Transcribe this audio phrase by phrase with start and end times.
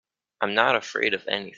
[0.41, 1.41] I'm not afraid of anything.